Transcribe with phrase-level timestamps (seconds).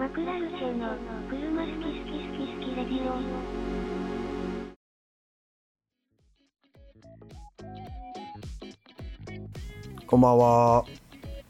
[0.00, 0.96] マクラルチェの
[1.28, 3.20] 車好き好き好き好きレディオ。
[10.06, 10.86] こんばんは。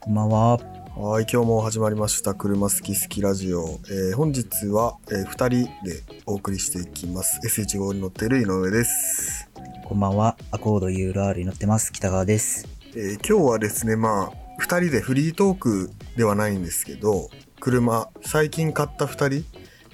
[0.01, 0.57] こんばんは。
[0.97, 2.35] はい、今日も始まりました。
[2.35, 3.79] 車好き好きラジオ。
[3.89, 5.49] えー本日は、え2人
[5.85, 7.39] でお送りしていきます。
[7.47, 9.49] S15 に乗っている井上です。
[9.85, 10.35] こんばんは。
[10.51, 11.93] アコード URL に乗ってます。
[11.93, 12.67] 北川です。
[12.97, 14.31] えー今日はですね、まあ、
[14.61, 17.29] 2人でフリートークではないんですけど、
[17.61, 19.45] 車、最近買った2人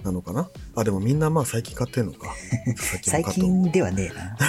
[0.04, 0.50] なのかな？
[0.76, 2.34] あ、でもみんなまあ最近買ってんのか。
[3.04, 4.38] 最近ではねえな。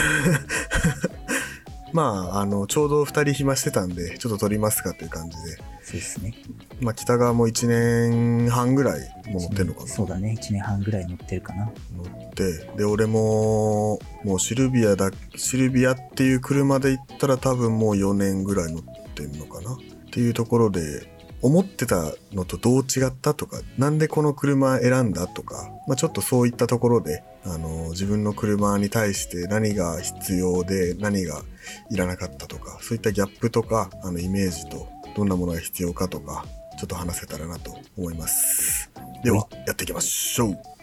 [1.92, 5.56] まあ、あの、ちょうど2人暇してたんで、ちょっと撮りますかという感じで。
[5.82, 6.34] そうですね。
[6.80, 9.00] まあ、北川も1年半ぐらい
[9.32, 9.88] もう乗ってんのかな？
[9.88, 10.36] そうだね。
[10.38, 11.70] 1年半ぐらい乗ってるかな。
[11.96, 18.82] 乗ってで俺ももうシルビアだシルビアっていう車で行ったら多分もう4年ぐらい乗っ
[19.14, 19.72] てんのかな？
[19.72, 19.76] っ
[20.10, 21.10] ていうところで
[21.42, 31.42] 思ってたのとどう違ったとかなんでこの車選んだとか、まあ、ちょっとそういったところであの自分の車に対して何が必要で何が
[31.90, 36.44] いらなかったとかそういったギャップとかあのイメージとどんなものが必要かとか
[36.78, 38.90] ちょっと話せたらなと思います。
[39.24, 40.77] ではやっていきましょう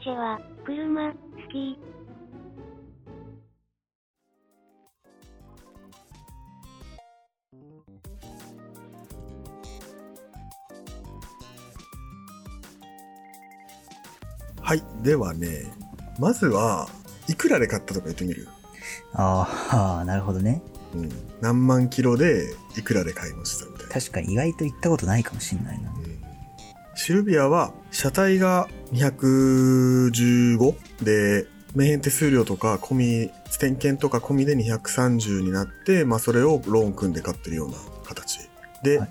[0.00, 1.16] マクラルチェは、車、好
[1.52, 1.78] き。
[14.62, 14.82] はい。
[15.02, 15.70] ではね、
[16.18, 16.88] まずは、
[17.28, 18.48] いくらで買ったとか言ってみる？
[19.12, 20.62] あーあー、なるほどね。
[20.94, 21.10] うん。
[21.40, 23.92] 何万キロで、いくらで買いましたみたいな。
[23.92, 25.90] 確かに意外と行ったことないかもしんないな。
[25.90, 26.00] うん
[26.96, 38.40] シルビアは、車体が215で、名変手数料とか込み、点検とか込みで230になって、まあそれをローン組んで買ってるような形。
[38.82, 39.08] で、はい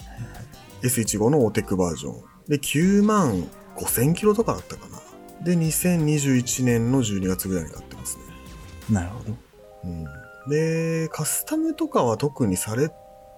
[0.81, 2.23] S15 のオーテックバージョン。
[2.47, 4.99] で、9万5000キロとかだったかな。
[5.43, 8.23] で、2021年の12月ぐらいに買ってますね。
[8.89, 9.35] なるほど。
[9.85, 10.05] うん、
[10.49, 12.87] で、カスタムとかは特にされ、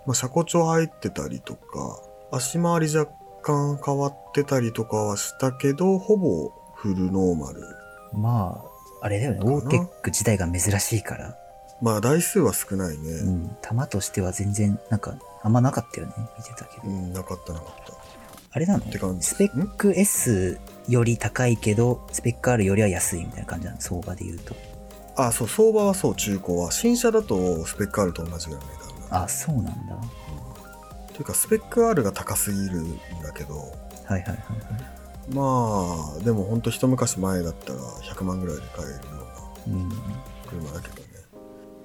[0.06, 2.02] まあ、車庫帳入ってたりとか、
[2.32, 7.62] 足回り若干変わってたりとかはしたけど、ほぼフルノーマル。
[8.14, 8.64] ま
[9.02, 9.40] あ、あれだよね。
[9.44, 11.38] オーテック自体が珍しいから。
[11.82, 13.10] まあ台数は少ないね。
[13.12, 13.58] うん。
[13.62, 16.14] 弾としては全然、なんか、あんまなかったよね。
[16.38, 16.88] 見てたけど。
[16.88, 17.94] うん、なかったなかった。
[18.54, 18.84] あれなの？
[18.84, 23.82] って感じスペック S より高いけど、スペック R よりは安いみたいな感じなの？
[23.82, 24.54] 相場で言うと。
[25.16, 26.72] あ、そう、相場はそう、中古は。
[26.72, 29.24] 新車だとスペック R と同じぐらいの値段だ。
[29.24, 29.72] あ、そうなんだ。
[31.22, 33.72] というか、スペック R が高すぎるんだけど、はい
[34.12, 35.36] はいはいはい。
[35.36, 39.28] まあ、でもほんと一昔前だったら100万ぐらいで買えるよ
[39.68, 39.90] ううん。
[39.90, 39.96] な
[40.48, 41.02] 車だけどね。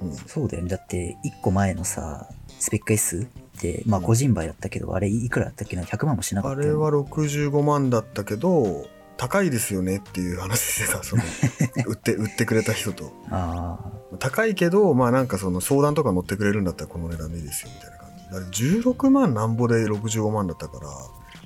[0.01, 0.13] うん。
[0.15, 0.71] そうだよね。
[0.71, 6.59] だって、1個前のさ、スペック S って、まあうん個人売だったけど、あれいくらだったっけな ?100 万もしなかった。
[6.59, 8.89] あれは65万だったけど、
[9.19, 11.23] 高いですよねっていう話してた、その、
[11.87, 13.13] 売って、売ってくれた人と。
[13.29, 13.79] あ
[14.19, 18.16] 高いけど、まあなんかその相談とか乗ってくれるんだったらこの値段でいいですよみたいな感じ。
[18.31, 20.89] 16万なんぼで65万だったから、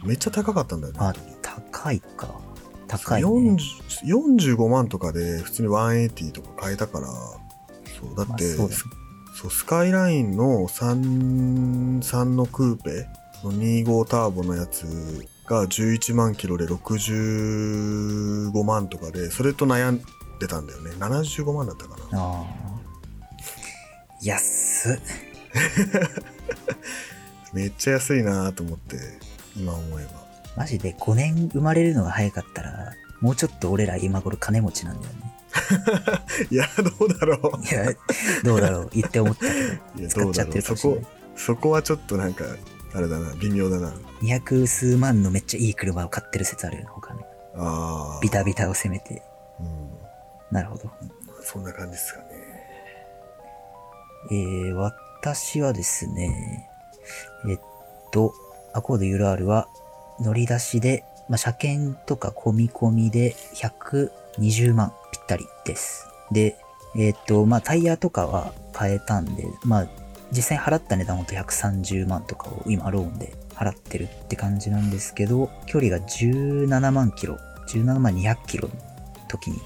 [0.04, 0.98] めっちゃ高かったんだよね。
[1.00, 1.14] あ。
[1.42, 2.28] 高いか。
[2.88, 3.28] 高いね。
[3.28, 3.58] 40
[4.56, 8.68] 45万とかで普通に180とか買えたから、そう、だって、まあ
[9.32, 13.06] そうスカイラインの3、3のクーペ
[13.44, 20.02] の25ターボのやつが11万キロで65万とかで、それと悩ん
[20.40, 20.90] でたんだよね。
[20.98, 22.20] 75万だったかな。
[22.20, 22.46] ああ。
[24.20, 25.29] 安っ。
[27.52, 28.96] めっちゃ安いなと思って、
[29.56, 30.10] 今思えば。
[30.56, 35.30] マジで5年生まれるのが早かったら、もうちょっと俺ら今頃金持ちなんだよね。
[36.50, 36.66] いや、
[36.98, 37.92] どうだろいや、
[38.44, 39.46] どうだろう言って思った
[39.96, 41.06] けど、 使っちゃってるかもしれない。
[41.36, 42.44] そこはちょっとなんか、
[42.94, 43.92] あれだな、微妙だな。
[44.22, 47.20] 200数万のめっちゃいい車を買ってる説あるよね、他に。
[47.56, 48.20] ああ。
[48.22, 49.22] ビタビタを攻めて。
[49.58, 49.90] うん。
[50.50, 50.90] なるほど。
[51.42, 52.26] そんな感じですかね。
[54.30, 54.74] えー、
[55.22, 56.66] 私はですね、
[57.46, 57.58] えっ
[58.10, 58.32] と、
[58.72, 59.68] アコード UR は
[60.18, 66.08] 乗り出しで、まあ、車検とか込み込みで120万ぴったりです。
[66.32, 66.56] で、
[66.96, 69.88] えっと、まあ、タイヤとかは変えたんで、まあ、
[70.32, 77.36] 実際払った値段ほんと130万とかを今ローンで払ってるって感じなんですけど、距離が17万キロ、
[77.68, 78.74] 17万200キロの
[79.28, 79.60] 時に、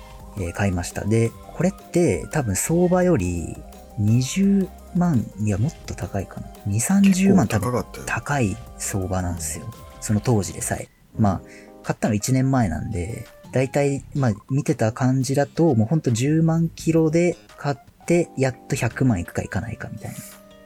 [0.52, 1.04] 買いました。
[1.04, 3.56] で、これって多分相場より
[4.00, 6.48] 20万、いやもっと高いかな。
[6.68, 8.04] 2、30万多分高かったよ。
[8.06, 9.66] 高い相場なんですよ。
[10.00, 10.88] その当時でさえ。
[11.18, 11.40] まあ、
[11.82, 17.76] 買ったの1年前なんで、だいたい、まあ、見てた感じだと、もうほんと10万キロで買っ
[18.06, 20.16] て、やっと100万いくかいかないかみたいな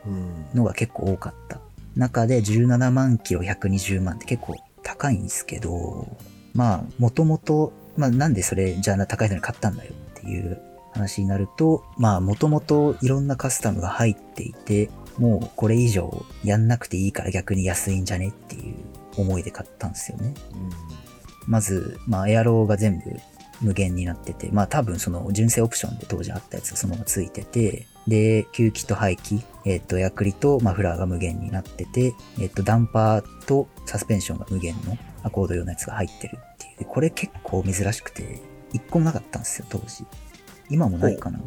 [0.06, 0.46] うん。
[0.54, 1.60] のが結構多かった。
[1.96, 6.08] 中で17万キロ120万って結構高いんですけど、
[6.54, 10.60] まあ、もともと、まあなんでそれじゃあ高いのに買ったんだよっていう
[10.92, 18.76] 話になると、まあもともといろんなカスタムが入っていて、もうこれ以上やんなくていいから逆に安いんじゃねっていう
[19.16, 20.34] 思いで買ったんですよね。
[21.46, 23.04] まず、まあエアローが全部
[23.60, 36.78] 無限になってて、まあ多分その純正オプションで当時あったやつがそのままついてて、で、吸気と排気、えっ、と、ヤクリとマフラーが無限になってて、えっ、と、ダンパーとサスペンションが無限のアコード用のやつが入ってるっていう。
[36.78, 38.40] でこれ結構珍しくて、
[38.72, 40.04] 一個もなかったんですよ、当時。
[40.70, 41.40] 今もないかな。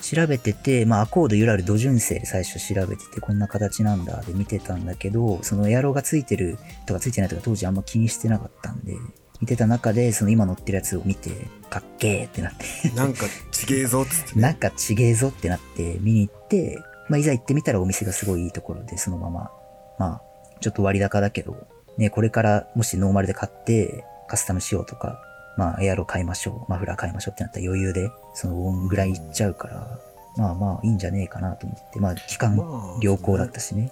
[0.00, 8.94] 調べてて、まあ、アコード、ユラル、ド純正で最初調べてて、こんな形なんだで見てたんだけど、そのエアロがついてるとかついてないとか当時あんま気にしてなかったんで、
[9.40, 11.30] 見てた中で、その今乗ってるやつを見て、
[11.70, 14.42] かっけーってなって、なんかちげえぞっつってね。
[14.42, 19.50] なんかちげえぞってなって見に行って、まあ、いざ行ってみたらお店がすごいいいところで、そのまま、
[19.98, 20.22] まあ、
[20.60, 21.66] ちょっと割高だけど、
[21.96, 25.20] ね、これからもしノーマルで買って、カスタムしようとか、
[25.58, 29.98] まあ、エアロ買いましょう、マフラー買いましょうってなったら余裕で、そのぐらいいっちゃうから、
[30.36, 33.90] まあまあ、いいんじゃねえかなと思って、まあ、期間まあ良好だったしね。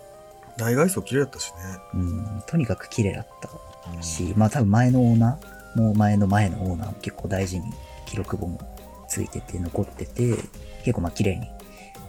[0.58, 1.58] 内外装綺麗だったしね。
[1.94, 3.50] うん、とにかく綺麗だった
[3.92, 7.72] うんし、まあ多分前のオーナーも前の前のオーナーも結構大事に
[8.06, 8.60] 記録簿も
[9.08, 10.36] ついてて残ってて、
[10.84, 11.48] 結構まあ綺麗に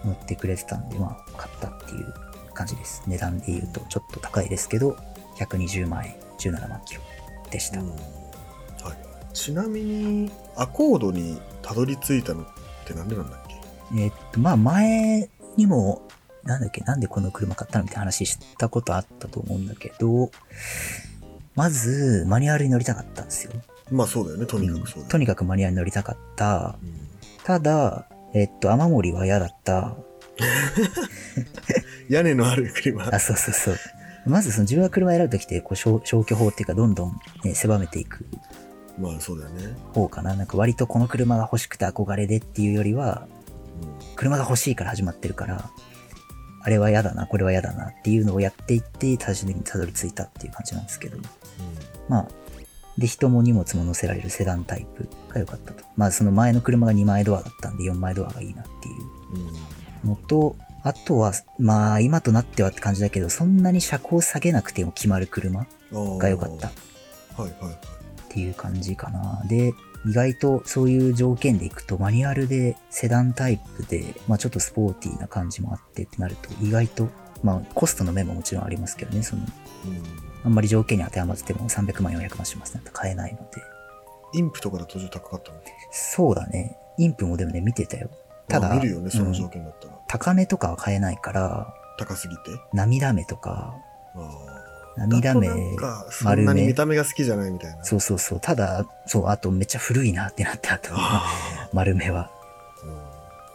[0.06, 2.13] 乗ってくれてたんで、まあ買ったっていう
[2.53, 3.01] 感じです。
[3.07, 4.95] 値段で言うとちょっと高いですけど、
[5.39, 7.01] 120万円、17万キロ
[7.50, 7.81] でした。
[7.81, 8.00] うんはい、
[9.38, 12.45] ちなみにアコードにたどり着いたのっ
[12.86, 13.39] てなんでなんだっ
[13.94, 14.01] け？
[14.01, 16.01] えっと、まあ前にも、
[16.44, 20.31] なんだっけ、なんでこの車買ったのみたいな話したことあったと思うんだけど、
[21.56, 23.54] まず、マニュアルに乗りたかったんですよ。
[23.92, 26.78] まあそうだよねとにかくそうだよ、とにかくマニュアルに乗りたかった。
[26.81, 27.07] うん
[27.44, 29.95] ただ、えっと、雨漏りは嫌だった。
[32.10, 33.78] 屋根のある車あ、そうそうそう。
[34.25, 38.25] まずその自分が車選ぶときって、こう消、消去法っていうか、どんどん、ね、狭めていく
[38.99, 40.35] まあそうだよね、方かな。
[40.35, 43.27] なんか割とこの車が欲しくて憧れでっていうよりは、
[44.15, 45.69] 車が欲しいから始まってるから、
[46.61, 51.17] あれは嫌だな、これは嫌だなっていうのをやっていって、最終的にたどり着いたっていう感じなんですけど。
[52.09, 52.27] まあ、
[52.97, 55.83] で、人も荷物も乗せられるセダンタイプが良かったと。
[55.95, 59.41] まあ、その前の車が2枚ドアだったんで、4枚ドアがいいなっていう。
[59.41, 59.47] うん。
[59.47, 66.67] うんのと、あとは、まあ、今となってはって感じだけど、そんなに車高下げなくても決まる車が良かった。
[67.41, 67.96] はいはいはい
[68.38, 69.42] ていう感じかな。
[69.48, 69.74] で、
[70.06, 77.10] 意外とそういう条件でいくと、マニュアルでセダンタイプで、まあちょっとスポーティーな感じもあってってなると、意外と、
[77.42, 79.48] まあコストの面ももちろんありますけどね、その、うん
[80.44, 82.81] あんまり条件に当てはまってても300万、400万しますね。
[82.94, 83.45] 買えないので。
[84.34, 85.60] インプとかだと高かったの？
[85.92, 86.78] そうだね。
[86.98, 88.10] インプもでもね、見てたよ。
[88.48, 92.44] ただ、まあ見るよねそのうん条件だったら、高めとかは買えないから、高すぎて？
[92.72, 93.75] 涙目とか、
[94.16, 94.56] あー
[94.97, 98.39] 涙目だとなんかそんなに見た目が好きじゃないみたいなそうそうそう。
[98.41, 101.25] ただ、そう、あとめっちゃ古いなってなって、あと、あ
[101.73, 102.31] 丸目は。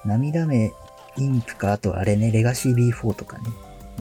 [0.04, 0.72] 涙目、
[1.16, 3.44] インプか、あとあれね、レガシー B4 とかね。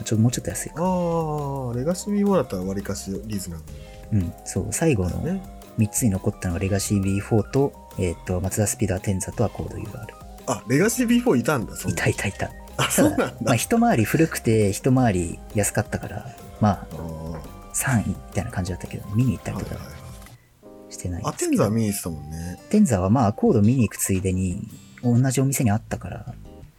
[0.06, 0.76] ちょもうちょっと安いか。
[0.78, 4.68] あーレガシー B4 だったらわりかしリーズナブうん、そう。
[4.72, 5.42] 最後のルだね
[5.78, 10.08] 3つに残ったのがレガシー B4 と、えっ、と、マツダスピーダーテンザとアコード UR。
[10.48, 12.52] あレガシー B4 いたんだそんいなたいたいた。
[12.78, 17.42] あそうなんだ、まあ、一回り古くて、一回り安かったから、まあ、あーは
[17.74, 19.76] 3位みたいな感じだったけど、見に行ったりとか
[20.90, 21.52] してないですけど。
[21.52, 24.68] ンザー見に行ってたもんねテンザはまあ、アコード見に行くついでに、
[25.04, 26.26] 同じお店にあったから、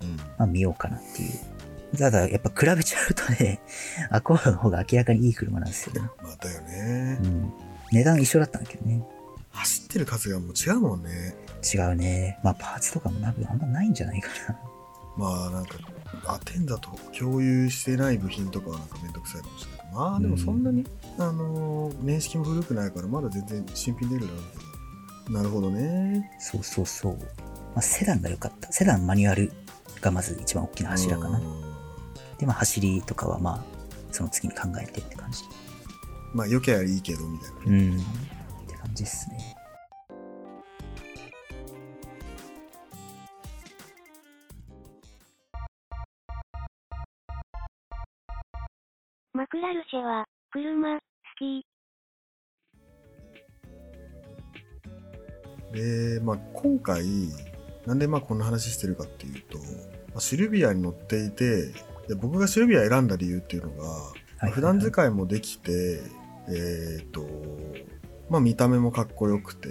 [0.01, 1.99] うんまあ見ようかなっていう。
[1.99, 3.61] ただ、やっぱ比べちゃうとね、
[4.11, 6.09] アコードの方が明らかにいい車なんですよね。
[6.23, 7.53] まあだよね、うん。
[7.93, 9.03] 値段一緒だったんだけどね。
[9.51, 11.35] 走ってる数がもう違うもんね
[11.75, 12.39] 違うね。
[12.43, 14.59] まあパーツとかも多分あんまないんじゃないかな。
[15.17, 15.79] まあなんか
[16.27, 20.87] アテンザと共有してない部品とかはなんかめんどくさいかもしれないまあでもそんなに、
[21.19, 24.41] あのー年式も古くないからまだ全然新品出るだろう
[25.27, 27.13] けどなるほどねそうそうそう。
[27.75, 28.73] まあセダンが良かった。
[28.73, 29.53] セダンマニュアル
[30.01, 31.43] がまず一番大きな柱かなう。
[31.43, 31.45] ん
[32.39, 33.65] で、まあ走りとかはまあ、
[34.11, 35.43] その次に考えてって感じ。
[36.35, 38.01] まあ良けりゃいいけどみたいなねうん。
[38.01, 38.03] っ
[38.67, 39.57] て感じですね。
[49.63, 51.01] ラルシェは、車、好
[51.39, 51.65] き。
[55.73, 57.05] で、まあ、今回
[57.87, 59.65] なんでまあこんな話してるかっていうと、ま
[60.17, 61.69] あ、シルビアに乗っていて
[62.09, 66.03] で僕がシルビア選んだ理由っていうのが、はい普段使いもできて
[66.49, 67.25] えっ、と
[68.29, 69.69] まあ見た目もかっこよくて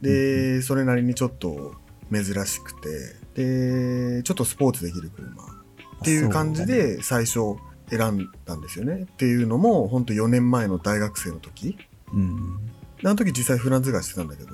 [0.00, 1.74] で、それなりにちょっと
[2.12, 7.56] 珍しくて、で、ちょっとスポーツできる車っていう感じで最初
[7.88, 9.02] 選んだんですよね。
[9.02, 11.76] っていうのも、ほんと4年前の大学生の時。
[12.12, 12.72] うん。
[13.04, 14.50] あの時実際普段使いしてたんだけど、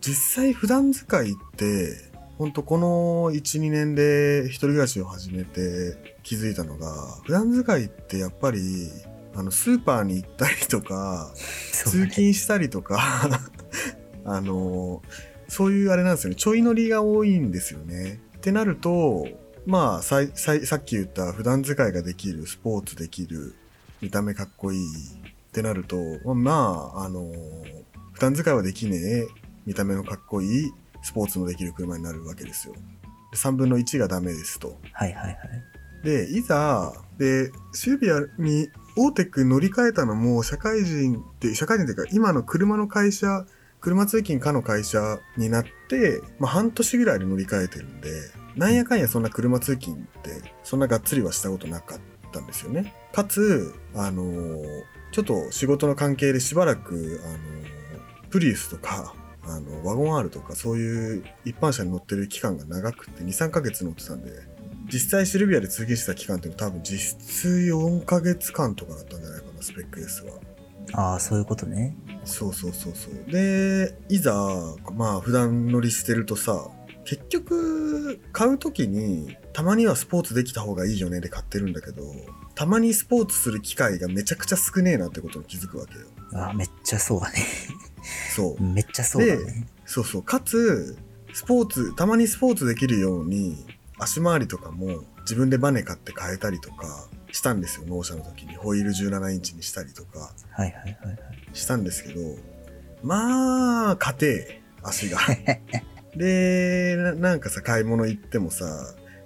[0.00, 8.90] 実際普段使いって、ほんとこの1、2年で一人暮らしを始めて気づいたのが、普段使いってやっぱり、
[9.34, 11.32] あの、スーパーに行ったりとか。
[11.72, 13.40] 通勤したりとか、
[14.24, 15.02] あの、
[15.48, 18.20] そういうあれなんですよね、ちょい乗りが多いんですよね。
[18.36, 19.26] ってなると、
[19.66, 23.54] まあ、さいさいさっき言った普段使いができる、スポーツできる、
[24.00, 25.96] 見た目かっこいいってなると、
[26.34, 27.30] まあ、あの、
[28.12, 29.26] 普段使いはできねえ、
[29.66, 32.74] 見た目のかっこいい、スポーツもできる車になるわけですよ。
[32.74, 34.78] で3分の1がダメですと。
[34.92, 35.36] はいはいはい。
[36.04, 43.46] で、いざ、で、シルビアにオーテックに乗り換えたのも、社会人って、社会人っていうか、今の車の会社、
[43.80, 48.10] 車通勤かの会社になって、まあ半年ぐらいで乗り換えてるんで、
[48.56, 51.98] なんやかんやそんな車通勤って、そんながっつりはしたことなかっ
[52.32, 52.94] たんですよね。
[53.12, 54.64] かつ、あのー
[55.12, 57.38] ちょっと仕事の関係でしばらく、あのー
[58.30, 64.30] プリウスとか、あの、ワゴン R とかそういう一般車に乗ってる期間が長くて2、3ヶ月乗ってたんで、
[64.90, 70.32] 実際シルビアで通勤してた期間っていうのは多分実質4ヶ月間とかだったんじゃないかな、スペック S は。
[70.94, 71.94] ああ、そういうことね。
[72.24, 73.30] そうそうそうそう。
[73.30, 74.34] で、いざ、
[74.94, 76.68] まあ普段乗りしてるとさ、
[77.04, 82.02] 結局、買うときに、たまにはスポーツできた方がいいよねで買ってるんだけど、
[82.54, 86.06] たまにスポーツする機会がめちゃくちゃ少ねえなってことに気づくわけよ。
[86.34, 87.38] ああ、めっちゃそうだね。
[88.34, 88.62] そう。
[88.62, 89.66] めっちゃそうだね。
[89.84, 90.22] そうそう。
[90.22, 90.96] かつ、
[91.32, 93.64] スポーツ、たまにスポーツできるように、
[93.98, 98.56] 足回りとかも自分でバネ買って変えたりとかしたんですよ、納車の時に。
[98.56, 101.18] ホイール17インチにしたりとかはいはいはいはい。
[101.52, 102.20] したんですけど、
[103.02, 105.18] まあ、硬え、足が。
[106.16, 108.66] でな、なんかさ、買い物行ってもさ、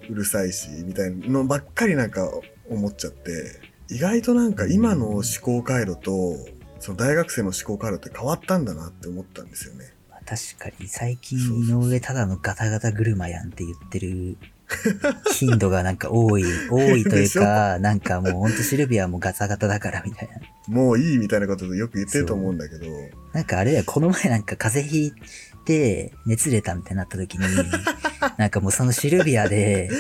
[0.09, 2.31] うるさいし、みたいなのばっかりなんか
[2.69, 6.37] 思っちゃって、意外となんか今の思考回路と、
[6.79, 9.93] その大学生の思考回路って変わったんだなって思ったんですよね。
[10.11, 14.37] まあ確かに最近井上ただのガタガタ車やんって言ってる
[15.33, 20.41] 頻度がなんか多い、多いというか、なんかもうほんとシルビアもガタガタだからみたいな。
[20.69, 22.87] もういいみたいなことでよく言ってると思うんだけど、
[23.33, 25.13] なんかあれだよ、この前なんか風邪ひい
[25.67, 27.45] て熱出たみたいになった時に、
[28.39, 29.91] なんかもうそのシルビアで、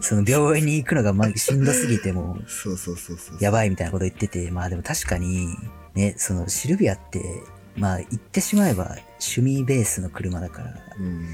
[0.00, 3.36] その病院に行くのがましんどすぎてもうそうそうそうそう。
[3.40, 5.48] やばいみたいなこと言ってて、まあでも確かに、
[5.94, 7.22] ね、そのシルビアって、
[7.76, 11.26] まあ言ってしまえば趣味ベースの車だから、うん。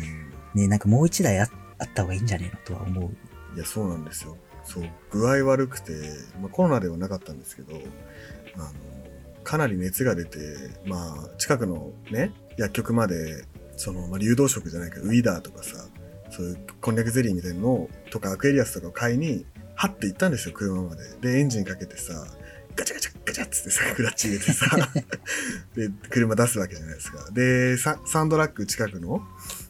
[0.54, 3.10] ね、なんかもう一台ああった方がいいんじゃねえのとは思う。
[3.56, 4.36] いや、そうなんですよ。
[4.64, 5.92] そう、具合悪くて、
[6.40, 7.76] まあ、コロナではなかったんですけど、
[8.56, 8.72] あの、
[9.44, 10.38] かなり熱が出て、
[10.86, 13.44] まあ、近くのね、薬局まで、
[13.76, 15.86] その、まあ、流動食じゃないけど、ウィダーとかさ、
[16.30, 21.02] そういうこんにゃくゼリーみたいなのをとか、アクエリアスとかを買いに、はって行ったんですよ、車まで。
[21.20, 22.26] で、エンジンかけてさ、
[22.74, 24.66] ガチャガチャガチャっつってさ、クラッチ入れてさ、
[25.74, 27.30] で、車出すわけじゃないですか。
[27.30, 29.26] で、ササンドラック近くの、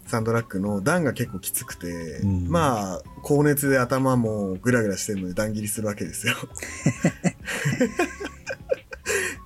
[0.06, 6.34] サンドラックの段が結構きつくて、うんまあ、高熱で頭もグラグラしてるので段切りするわけですよ。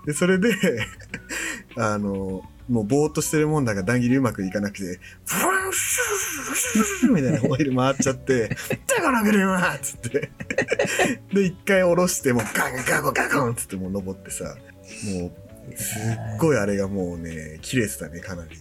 [0.07, 0.55] で、それで、
[1.77, 8.49] あの、もうぼーっとしてるもんだから段切りうまくいかなくて、フワンシューシューみたいなホイール回っちゃって、
[8.87, 10.31] だから車っつって。
[11.33, 18.57] で、一回下ろして、もうガンガンガンガンっつってもう登ってさ、もう、すっごいあれがもうね、切れてたね、かなり。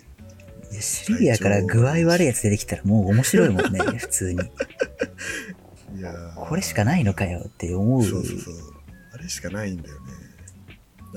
[0.79, 4.39] シルビアから具合悪いやつ出てきたらもう面白いもんね、普通に。
[5.97, 8.03] いやこれしかないのかよって思う。
[8.03, 8.53] そうそうそう。
[9.13, 10.08] あれしかないんだよね。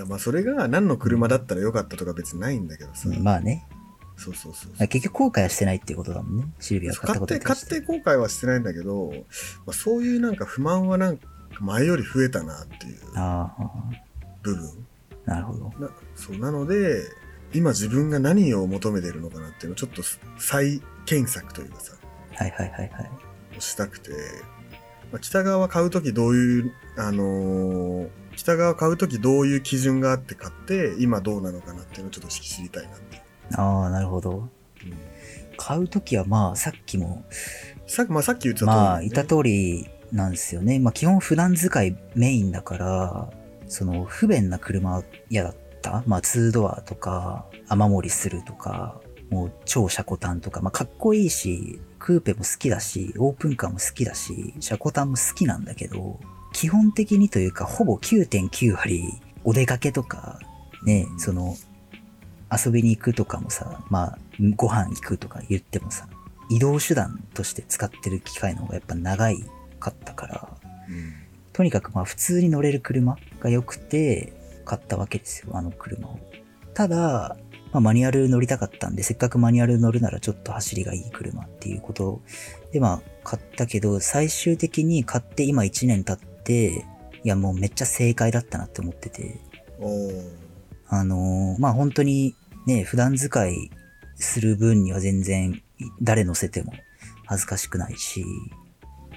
[0.07, 3.09] まあそれが何の車だったらよかったとか別にないんだけどさ。
[3.09, 3.67] うんまあね。
[4.17, 4.89] そうそうそうそう。
[4.89, 6.45] 結局後悔はしてないっていうことだもんね。
[6.61, 7.67] シルビアを買ったことに対し。
[7.67, 9.11] 買ってて後悔はしてないんだけど、
[9.67, 11.27] まあ、そういうなんか不満はなんか
[11.61, 13.71] 前より増えたなっていうああ、
[14.43, 14.87] 部分。
[15.25, 15.73] なるほど。
[15.79, 17.03] なそうなので、
[17.53, 20.03] 今自分が何を求めてるのかなっていうのをちょっと
[20.39, 21.95] 再検索というかさ、
[22.35, 23.11] はいはいはいはい。
[23.59, 24.11] したくて、
[25.11, 33.23] まあ、北側買うときどういう、あのー北側買うときどういう基準があって買って、今どうなのかなっていうのをちょっと知りたいなって。
[33.55, 34.31] ああ、なるほど。
[34.31, 34.49] うん
[35.57, 37.25] 買うときはまあさっきも、
[37.87, 40.81] さまあ、さっき言ってた通り、まあ言った通りなんですよね。
[40.81, 43.31] まあ基本普段使いメインだから、
[43.69, 46.03] その不便な車嫌だった。
[46.07, 56.19] まあ2ドアとか、雨漏りするとか、もう超車庫端とか、まあかっこいいし、クーペも好きだし、オープンカーも好きだし、車庫端も好きなんだけど、
[56.53, 60.39] 基本的にというかほぼ9.9割お出かけとか、
[60.85, 61.57] ね、その
[62.51, 64.19] 遊びに行くとかもさ、まあ
[64.57, 66.07] ご飯行くとか言ってもさ、
[66.51, 69.45] 移動手段として使ってる機会の方がやっぱ長い
[69.81, 70.49] かったから、
[70.89, 71.15] うん
[71.53, 74.33] とにかくまあ普通に乗れる車が良くて
[74.65, 76.19] 買ったわけですよ、あの車を。
[76.75, 77.37] ただ、
[77.73, 82.23] まあ、マニュアル乗りたかったんで、せっかくマニュアル乗るならちょっと走りがいい車っていうこと
[82.73, 86.85] でまあ買ったけど、最終的に買って今1年経って、
[87.25, 89.39] いやもうめっちゃ正解だったなって思ってて、
[90.89, 92.35] あのーまあ本当に
[92.67, 93.71] ね、普段使い
[94.17, 95.63] する分には全然
[96.01, 96.73] 誰乗せても
[97.27, 98.25] 恥ずかしくないし、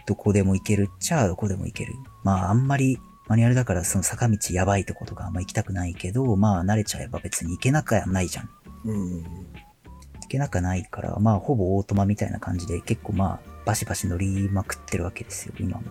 [0.08, 1.94] どこでも行けるっちゃどこでも行ける。
[2.24, 8.50] まああんまりマニュアルだからその坂道やばいとことかあんま行きたくないけど、まあ慣れちゃえば別に行けなくはないじゃん。
[8.86, 9.24] うん。
[9.24, 15.84] 行けなくはないから、まあほぼオートマみたいな感じで結構まあバシバシ乗りまくってるわけですよ、今も。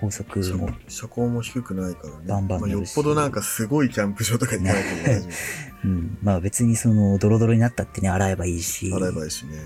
[0.00, 0.70] 高速車も。
[0.88, 2.14] 車高も低くないからね。
[2.26, 5.28] バンバンまあ、よっぽどなんかすごいキャンプ場とか行かないと 大丈
[5.84, 6.18] うん。
[6.22, 8.90] まあ別にそのドロドロになったってね、洗えばいいし。
[8.92, 8.96] 夫。
[8.96, 9.56] 洗えばいいしね。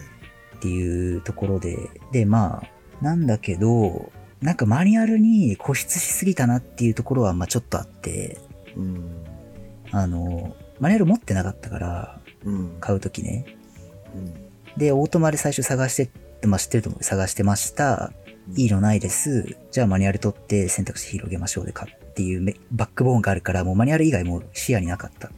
[0.57, 8.39] っていうところで、で、まあ、なんだけど、なんかマニュアルに固執しすぎたなっていうところは、まあちょっとあって、
[8.77, 9.25] うん。
[9.91, 12.77] あの、マニュアル持ってなかったから、うん。
[12.81, 13.45] 買うときね。
[14.15, 14.79] うん。
[14.79, 17.05] で、オートマで最初探して、まあ知ってると思う。
[17.05, 18.13] 探してました。
[18.57, 19.57] いいのないです。
[19.71, 25.31] じゃあマニュアル取って選択肢広げましょうで買うっていうめバックボーンがあるから、もうマニュアル以外もう視野になかった。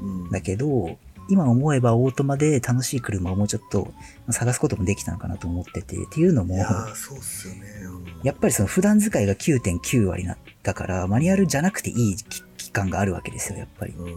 [0.00, 0.30] うん。
[0.30, 3.92] だけど、今思えばオートマで楽しい車をもうちょっと
[4.30, 6.56] 探すこともできたのかなと思ってて、っていうのも、
[6.94, 7.60] そうっすよね。
[7.84, 13.92] うんやっぱりその普段使いが9.9割なったから、マニュアルじゃなくていい期期間があるわけですよ、やっぱり。
[13.92, 14.14] うん。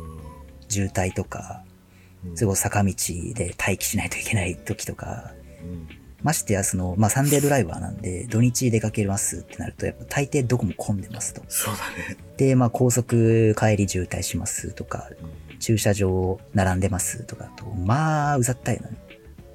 [0.68, 1.76] 渋滞とか、うん
[2.36, 2.92] すごい坂道
[3.36, 5.32] で待機しないといけない時とか、
[5.64, 5.88] うん。
[6.26, 11.42] ましてやその、まあサンデードライバーなんで、土日出かけますってなると、やっぱ大抵どこも混んでますと。
[11.48, 12.18] そうだね。
[12.36, 18.94] で、まあ高速帰り渋滞しますとか、うん駐車場並んでますとかと、まあうざったいのよ。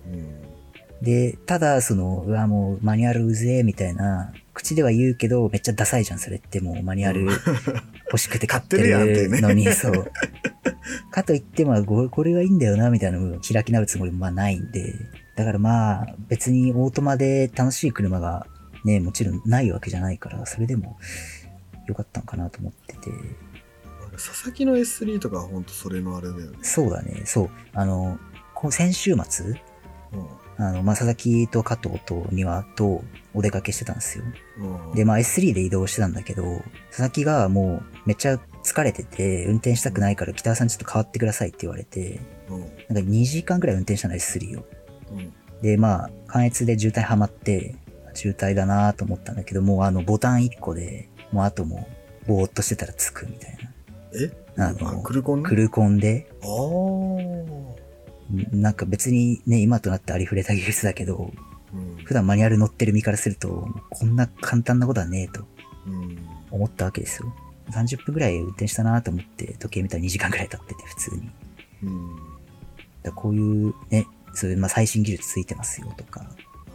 [0.06, 1.04] うん。
[1.04, 7.26] で、ただ、その、うわ、もうマニュアルうぜえみたいな、口では言うけど、めっちゃダサいじゃん、それってもうマニュアル
[8.06, 10.10] 欲しくて買ってるのに、そう。
[11.10, 14.94] かといって、まあ、ごこれがいいんだよな、みたいな開き直るつもりもまあないんで、
[15.40, 18.46] だからまあ、別にオートマで楽しい車が
[18.84, 20.98] ね、もちろんないわけじゃないから、それでも
[21.86, 23.10] 良かったんかなと思ってて。
[24.12, 26.58] 佐々木の S3 とかはほんとそれのあれだよね。
[26.60, 27.50] そうだね、そう。
[27.72, 28.18] あの、
[28.70, 29.54] 先週末、
[30.58, 34.24] あの、まあ、佐々木と加藤と庭とお出かけしてたんですよ。
[34.58, 34.88] うん。
[34.90, 36.42] うんで、まあ S3 で移動してたんだけど、
[36.88, 42.60] 佐々木がもうめっちゃ疲れてて、運転したくないから北川さんちょっと変わってくださいって言われて、うん。
[42.60, 44.66] なんか2時間くらい運転したの S3 を。
[45.10, 45.32] うん。
[45.62, 47.74] で、まあ、関越で渋滞ハマって、
[48.14, 51.88] 渋滞だなと思ったんだけど、もうあのボタン1個で、もうあとも
[52.24, 53.58] う、ぼーっとしてたら着くみたい
[54.14, 54.66] えな。
[54.66, 55.48] ああ、の、クルコンね？
[55.48, 61.32] クルコンで、あーんなんか別にね、今となってありふれた技術だけど、
[61.72, 61.96] うん。
[62.04, 65.44] 普段マニュアル乗ってる身からすると、こんな簡単なことはねえと
[65.86, 66.18] うん。
[66.50, 67.32] 思ったわけですよ。
[67.70, 71.30] 30分くらい運転したなと思って、時計見たら2時間くらい経ってて、普通に。
[71.84, 72.16] うん。
[73.02, 76.24] らこういうね、そういう、まあ、最新技術ついてますよとか、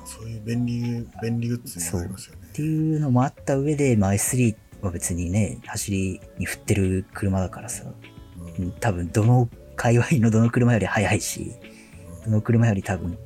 [0.06, 2.52] そういう便利、便利グッズになりますよねっ。
[2.52, 11.54] ていうのもあった上で、まあ、S3 は別にね、走りに振ってる車だからさ、ううんん多分どの界隈のどの車より速いし、
[12.26, 13.18] どの車より多分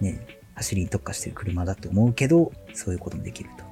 [0.00, 3.64] ね、走りに特化してる車だと思うけど、そういうこともできると。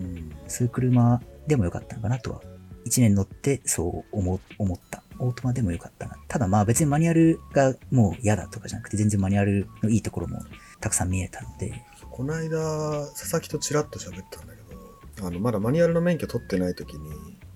[0.00, 0.32] うん。
[0.48, 2.40] そういう車でもよかったのかなとは。
[2.86, 5.03] 1年乗ってそう思思った。
[5.18, 6.16] オートマでもよかったな。
[6.28, 10.40] ただまあ別にマニュアルがもう嫌だとかじゃなくて全然マニュアルのいいところも
[10.80, 11.82] たくさん見えたので。
[12.10, 17.10] この間、佐々木とちらっと喋ったんだけど、あの、まだマニュアルの免許取ってない時に、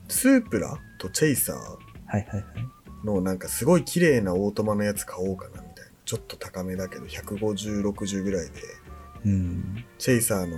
[0.09, 2.45] スープラとチェイサーはいはいはい。
[3.05, 5.93] のなんかすごい綺麗なオートマのやつ買おうかなみたいな。
[6.05, 8.53] ちょっと高めだけど、150、60ぐらいで、
[9.27, 9.85] うん。
[9.99, 10.57] チェイサーの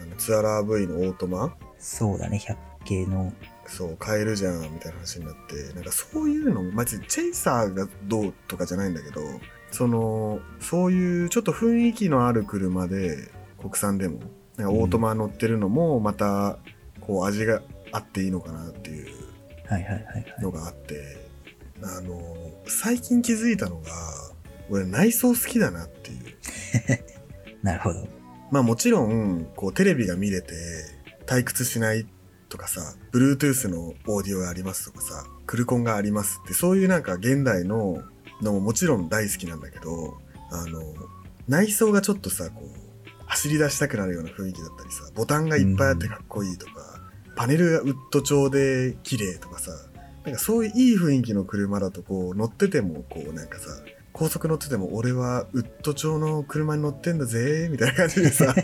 [0.00, 3.32] あのツアラー V のオートマそうだね、100系の。
[3.66, 9.20] そう、買えるじゃん、みたいな話になって、なんかそういうのも、まずチェイサーがどうとかじゃないんだけど、
[9.70, 14.20] その、そういうちょっと雰囲気のある車で、国産でも、
[14.56, 16.58] なんかオートマ乗ってるのも、また、
[17.00, 19.24] こう味があっていいのかなっていう
[19.66, 20.24] はいはいはいはい。
[20.40, 21.16] のがあって、
[21.82, 22.18] あの、
[22.66, 23.90] 最近気づいたのが、
[24.70, 26.18] 俺内装好きだなっていう。
[27.62, 28.06] なるほど。
[28.50, 30.54] まあもちろん、こうテレビが見れて
[31.26, 32.06] 退屈しない
[32.54, 38.04] とかさ、Bluetooth のオーディオがありますとかさ、クルコンがありますって、そういうなんか現代の
[38.42, 40.18] のももちろん大好きなんだけど、
[40.52, 40.80] あの、
[41.48, 42.68] 内装がちょっとさ、こう、
[43.26, 46.72] 走り出したくなるような雰囲気だったりさ、ボタンがいっぱいあってかっこいいとか、
[47.34, 49.72] パネルがウッド調で綺麗とかさ、
[50.24, 53.70] なんかそういういい雰囲気の車だとこう乗っててもこうなんかさ、
[54.14, 58.54] 高速乗ってても俺はウッド調の車に乗ってんだぜみたいな感じでさ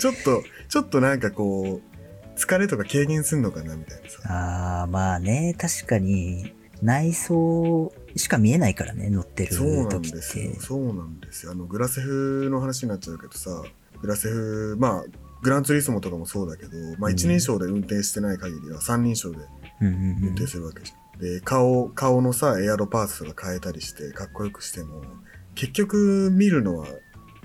[0.00, 1.91] ちょっとちょっとなんかこう
[2.36, 4.20] 疲れとか軽減すんのかなみたいなさ。
[4.24, 10.52] ああ、まあね、確かに、内装しか見えないからね、乗ってるそうなんですよ。
[10.52, 10.60] て。
[10.60, 11.52] そうなんですよ。
[11.52, 13.62] あのグラセフの話になっちゃうけどさ
[14.00, 15.04] グラセフまあ
[15.42, 19.38] グランツーリスモとかもそうだけど、まあ、うん一人称で運転してない限りは三人称で
[19.80, 21.20] 運転するわけじゃん。
[21.20, 25.02] で顔顔のさエアロパーツとか変えたりしてかっこよくしても
[25.54, 26.86] 結局見るのは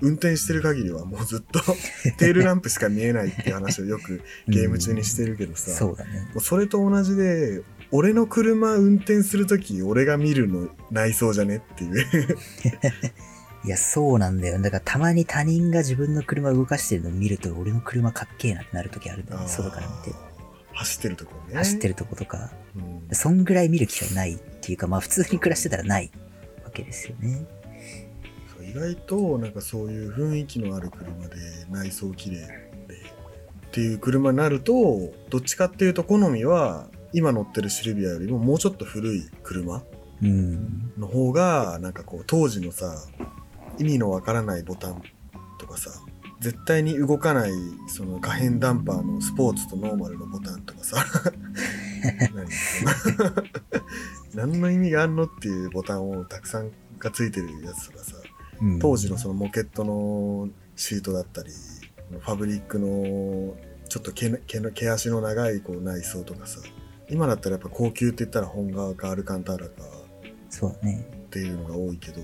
[0.00, 1.60] 運転してる限りはもうずっと
[2.18, 6.28] テールランプしか見えないっていう話をよくゲーム中にしてるけどさ、そうだね。
[6.34, 12.06] もうそれと同じで俺の車運転するとき俺が見るの内装じゃねっていう
[13.64, 14.60] いや、そうなんだよ。
[14.60, 20.16] だからたまに他人が自分の車を動かしてるのを見ると、俺の車かっけえなってなる時あるんだよね、外から見て。
[20.72, 22.52] 走ってるとこね走ってるとことか。
[22.76, 26.10] うんそんぐらい見る機会ないっていうか、まあ普通に暮らしてたらない
[26.64, 27.46] わけですよね。
[28.70, 31.36] 意外となんかそういう雰囲気のある車で
[31.70, 34.72] 内装綺麗でっていう車になると
[35.30, 39.82] どっちかっていうと好みは今乗ってるシルビアよりももうちょっと古い車
[40.22, 40.92] うん。
[40.98, 42.94] の方がなんかこう当時のさ
[43.78, 45.02] 意味のわからないボタン
[45.58, 45.90] とかさ
[46.40, 47.50] 絶対に動かない
[47.88, 50.96] その可変ダンパーのスポーツとノーマルのボタンとかさ
[52.34, 52.50] 何？
[52.50, 52.84] そ
[54.36, 58.14] の何の意味があんのっていうボタンをたくさんがついてるやつとかさ
[58.62, 63.54] うん当時のそのモケットのシートだったりファブリックの
[63.88, 66.60] ちょっと毛の毛の毛足の長いこう内装とかさ
[67.10, 69.72] 今だったらやっぱ高級って言ったら本革かアルカンターラか
[70.50, 71.06] そうだね。
[71.26, 72.20] っていうのが多いけど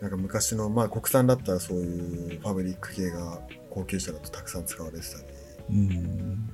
[0.00, 5.24] なんか昔のまあ国産だったらそういうファブリック系が高級車だとたくさん使われてたり
[5.70, 6.50] うん。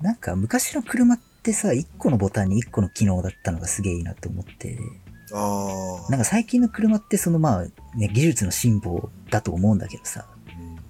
[0.00, 4.78] なんか昔の車ってさ、1個のボタンに1個の機能だったのがすげえいいなと思って。
[6.10, 10.26] なんか最近の車ってそのまあ、ね、技術の進歩だと思うんだけどさ、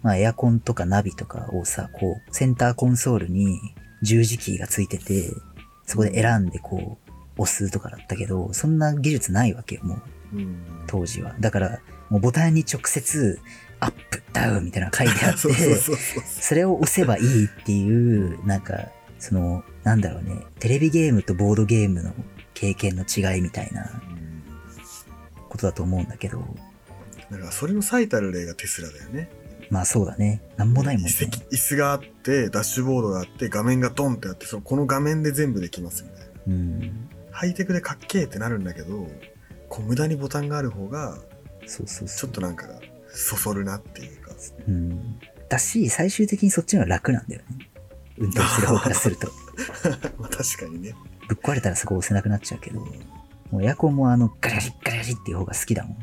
[0.03, 3.61] まあエアコンとかナビとかをさ、こう、センターコンソールに
[4.03, 5.31] 十字キーがついてて、
[5.87, 10.01] そこで選んでこう、押すとかだったけど、そんな技術ないわけよ、も
[10.33, 11.35] う、うん、当時は。
[11.41, 13.41] だから、もうボタンに直接、
[13.81, 15.77] アップ、ダウンみたいなのが書いてあって、
[16.27, 22.13] それを押せばいいっていう、なんか、その、なんだろうね、テレビゲームとボードゲームの
[22.55, 24.03] 経験の違いみたいな。
[24.07, 24.12] うん
[25.53, 26.43] ことだと思うんだけど、
[27.31, 29.29] だからそれの最たる例がテスラだよね
[29.69, 30.43] まあそうだね。
[30.57, 31.11] なんもないもんね。
[31.51, 37.09] 椅子があってダッシュボードがあって画面がドンってあってそのこの画面で全部できますみたいなうん。
[37.31, 39.07] ハイテクでかっけーってなるんだけど
[39.71, 41.19] こう無駄にボタンがある方が
[41.67, 42.09] そうそう。
[42.09, 42.67] ちょっとなんか
[43.09, 44.33] そそるなっていうか
[44.69, 45.19] うん。
[45.49, 47.71] だし、最終的にそっちの方が楽なんだよね。
[48.19, 49.31] 運転する方からすると。
[50.19, 50.95] まあ確かにね
[51.29, 52.87] ぶっ壊れたらそこ押せなくなっちゃうけど、
[53.53, 55.99] もうエアコンもあの、ガリガリっていう方が好きだもん。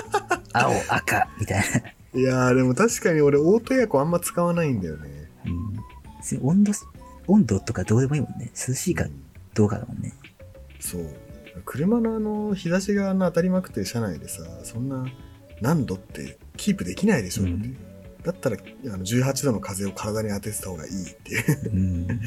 [0.52, 1.64] 青、赤、みたい
[2.14, 2.20] な。
[2.20, 5.72] いやーでも確かに俺オートエアコンあんま使わないんだよねうん。
[6.18, 6.72] 別に温度、
[7.26, 8.50] 温度とかどうでもいいもんね。
[8.68, 10.14] 涼しいかうんどうかだもんね。
[10.80, 11.06] そう
[11.64, 15.06] 車のあの日差しが当たりまくってる車内でさそんな
[15.60, 17.70] 何度ってキープできないでしょ、うんって
[18.24, 22.20] だったらあの18度の風を体に当ててた方がいいっていううん。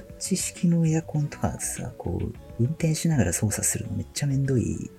[0.00, 4.90] ッチ式のエアコンとかさ、こう、運転しながら操作するのめっちゃめんどいっ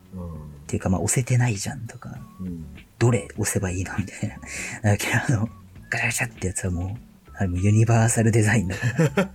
[0.65, 2.65] ていうか、まあ押せてないじゃんとか、うん、うん、
[2.97, 4.38] どれ押せばいいのみたいな。
[4.91, 5.49] だけど、あの、
[5.89, 9.31] ガチャガチャってやつはもう、あれもうユニバーサルデザインだか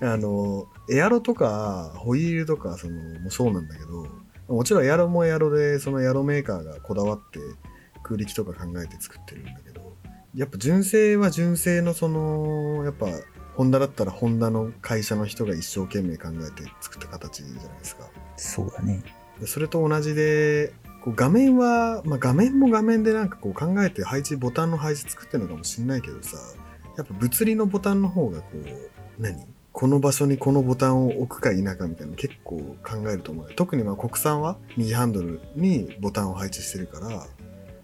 [0.00, 0.12] ら。
[0.12, 4.06] あのエアロとかホイールとかそのもそうなんだけど
[4.46, 7.40] もちろんエアロもエアロでそのエアロメーカーがこだわって
[8.04, 9.96] 空力とか考えて作ってるんだけど
[10.36, 13.06] やっぱ純正は純正のそのやっぱ
[13.56, 19.02] ホンダだったらホンダの会社の人が一生懸命考えて作った形じゃないですかそうだね。
[19.40, 26.36] でそれと同じでこう画面は、まあ、画面も画面でなんかこう考えて配置ボタンの配置作ってるのかもしんないけどさ
[26.98, 29.46] やっぱ物理のボタンの方がこう何？
[29.72, 37.26] この場所にこのボタンを置くか否かみたいなの結構考えると思う特にまあ国産は右ハンドルにボタンを配置してるから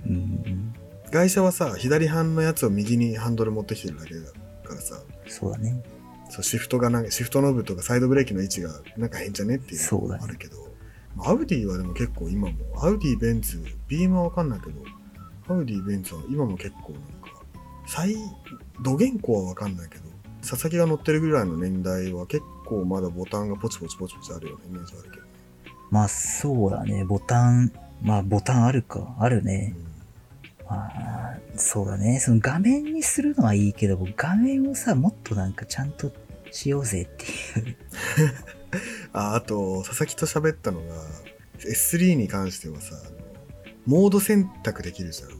[0.06, 0.74] うん。
[1.10, 4.22] 外車はさ左半のやつを右にハンドル持ってきてるだけだ
[4.66, 5.82] からさそうだね。
[6.30, 10.56] そうシフトがなんかシフトノブとかサイドブレーキの位置がなんか変じゃねっていうのもあるけど、
[11.16, 14.82] まあアウディはでも結構今もアウディベンツビームはわかんないけど
[15.48, 17.42] アウディベンツは今も結構なんか
[17.86, 18.16] 最
[18.82, 20.04] どげんこはわかんないけど
[20.40, 25.28] 佐々木が乗ってるぐらいの年代は結構まだボタンがポチポチポチポチあるようなイメージはあるけどね、
[25.90, 27.04] まあそうだね。
[27.04, 29.14] ボタン、まあボタンあるか。
[29.20, 29.74] あるね。
[29.76, 29.91] う
[30.68, 32.18] まあ、そうだね。
[32.20, 36.10] その画面にするのはいいけど、画面をさ、もっとなんかちゃんと
[36.50, 37.28] しようぜってい
[37.64, 37.68] う。
[37.70, 37.76] ん
[39.12, 40.94] ああと佐々木と喋ったのが
[41.58, 42.96] S3 に関してはさ
[43.86, 45.30] モード選択できるじゃん。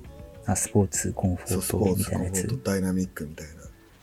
[0.45, 2.63] あ、スポーツ、コンフォートみポーツ、たいなやつコンフォー。
[2.63, 3.53] ト、ダイナミックみたいな。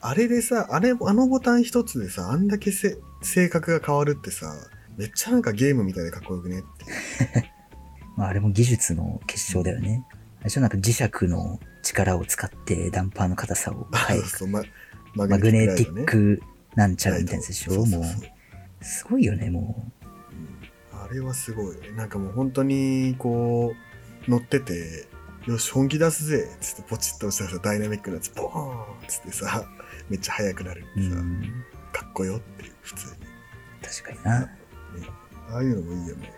[0.01, 4.53] あれでさ、あれ、あのボタン一つでさ、あんだけせ性格が変わるってさ、
[4.97, 7.51] めっちゃなんかゲームみたいでかっこよくねって。
[8.15, 10.05] まあ、あれも技術の結晶だよね。
[10.47, 14.63] じゃなんか磁石の力を使ってダンパーの硬さを変えそう、ま、
[15.13, 16.41] ママグネティック
[16.75, 17.73] なんちゃらみたいなやつでしょ？
[17.73, 18.04] もそう
[18.82, 19.91] すごいよね、も
[20.93, 21.78] あれはすごい。
[21.95, 23.73] なんかもう本当に、こ
[24.28, 25.08] う、乗ってて、
[25.45, 29.65] よし、本気出すぜつってポチッと押したらさ、ダイナミックなやつ、ボーンつってさ、
[30.10, 30.99] めっちゃ速くなるう。
[30.99, 31.65] うってさ、ん。
[31.91, 33.12] かっこよっていう、普通に。
[33.82, 34.49] 確かにな。
[35.52, 36.32] ああいうのもいいよね。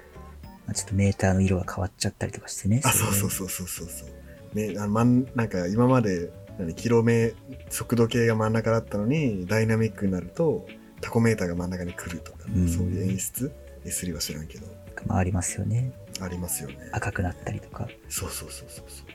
[0.71, 2.81] まあ、ちょっとメーターの色が変わっちゃったりとかしてね。
[2.85, 4.55] あ、れそうそうそうそうそうそう。
[4.55, 7.33] ね、あのまんなんか今まで、何、キロメ、
[7.69, 10.65] 速度計が真ん中だったのに、ダイナミックになると、
[11.01, 13.51] タコメーターが真ん中に来るとか、うんそういう演出
[13.83, 14.67] ?S3 は知らんけど、
[15.07, 15.91] まあ、ありますよね。
[16.21, 16.77] ありますよね。
[16.93, 17.89] 赤くなったりとか。
[18.07, 19.07] そうそうそうそうそう。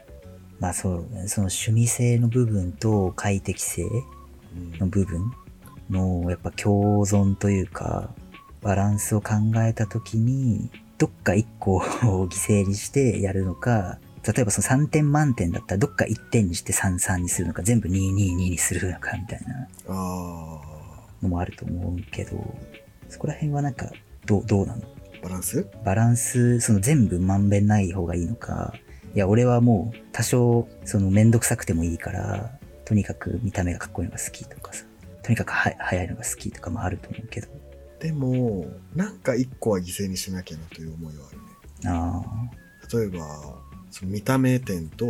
[0.58, 3.86] まあそう、その趣味性の部分と快適性う
[4.58, 5.32] んの部分
[5.88, 8.10] のやっぱ共存というか、
[8.60, 20.60] バランスを考えたときに、どっか1個を犠牲にしてやるのか、例えばその3点満点だったらどっか1点にして33にするのか、全部222にするのかみたいなあ
[21.22, 22.42] のもあると思うけど、
[23.08, 23.90] そこら辺はなんか、
[24.24, 24.82] どう、どうなの？
[24.82, 25.68] ー、バランス？
[25.84, 28.74] バランス、その全部まんべんない方がいいのか、
[29.14, 34.84] いや、俺はもう多少、そのめんどくさくてもいいから、とにかく見た目がかっこいいのが好きとかさ、
[35.22, 37.48] とにかくは速いのが好きとかもあると思うけど、
[38.00, 41.44] でも、なんか一個は犠牲にしなきゃなという思いはあるね。
[41.86, 42.22] あ
[42.92, 43.58] 例えば、
[43.90, 45.06] その見た目点と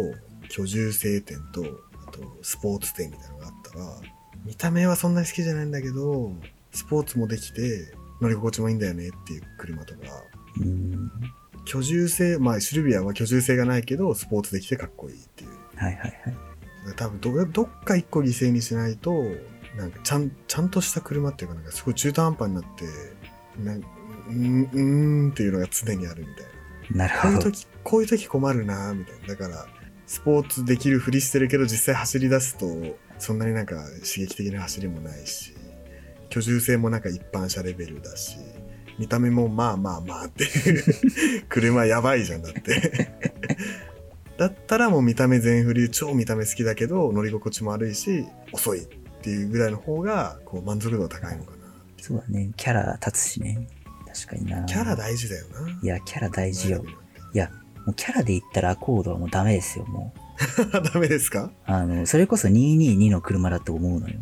[0.49, 1.65] 居住性点と、
[2.07, 4.01] あとスポーツ点みたいなのがあったら、
[4.45, 6.33] 見た目はそんなに好きじゃないんだけど、
[6.73, 10.23] スポーツもできて乗り心地もいいんだよねっていう車とか、あ、
[10.61, 11.11] うん、
[11.65, 15.51] 居住性、まあシルビアは居住性がないけど、スポーツできてかっこいいっていう。
[15.77, 16.37] はいはいはい。
[16.97, 19.25] 多分ど、どっか一個犠牲にしないと、
[19.77, 22.85] なんかちゃん、ちゃんとした車っていうかなんかすごい中途半端になって、
[23.63, 26.45] なんうーん、うーんっていうのが常にあるみたい
[26.91, 27.07] な。
[27.07, 27.39] なるほど。
[27.39, 29.27] こういう時、こういう時困るなみたいな。
[29.29, 29.67] だから、
[30.07, 32.67] スポーツできるふりしてるけど実際走り出すと、
[33.19, 35.53] そんなになんか刺激的な走りもないし、
[36.31, 38.37] 居住性もなんか一般車レベルだし、
[38.99, 40.85] 見た目もまあまあまあっていう、
[41.49, 43.11] 車やばいじゃんだって。
[44.39, 48.87] だったらもう見た目全振り、超見た目好きだけど乗り心地も悪いし、遅い
[49.27, 51.57] っていうぐらいの方が、こう満足度が高いのかな。
[52.01, 52.51] そうだね。
[52.57, 53.67] キャラ立つしね。
[54.07, 54.65] 確かにな。
[54.67, 55.69] キャラ大事だよな。
[55.83, 56.85] いや、キャラ大事よ。
[57.35, 57.51] いや、
[57.85, 60.71] もうキャラで言ったらアコードはもうダメですよ、もう。
[60.93, 61.51] ダメですか？
[61.65, 64.15] あの、それこそ222の車だと思うのよ。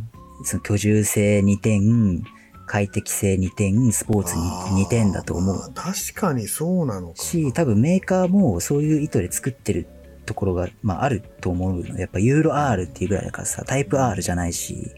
[0.45, 2.25] その居住性2点、
[2.67, 7.23] 快適性2点、スポーツ 2, 2点だと思う確かにそうなのかな。
[7.23, 9.87] し、多分メーカーもそういう意図で作ってる
[10.25, 11.99] ところが、まああると思うの。
[11.99, 14.93] やっぱユーロ R っていうぐらいだからさ、タイプ R じゃないし、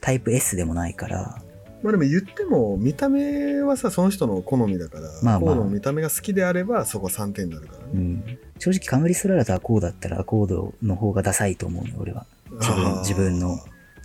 [0.00, 1.42] タイプ S でもないから、
[1.82, 7.84] まあでも言っても、見た目はさ、その人の好みだから、まあまあコードの見た目が好きであれば、そこは3点になるからね。
[7.94, 8.38] うん。
[8.58, 12.26] 正直カムリスララとアコードだったらアコードの方がダサいと思うのよ、俺は。
[12.60, 13.58] 自分自分の